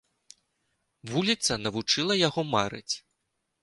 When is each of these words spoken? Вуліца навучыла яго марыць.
Вуліца 1.13 1.53
навучыла 1.69 2.13
яго 2.27 2.41
марыць. 2.53 2.95